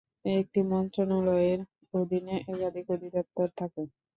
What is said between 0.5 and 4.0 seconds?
মন্ত্রণালয়ের অধীনে একাধিক অধিদপ্তর থাকে।